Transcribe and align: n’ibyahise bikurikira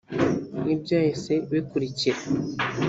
n’ibyahise 0.63 1.33
bikurikira 1.51 2.19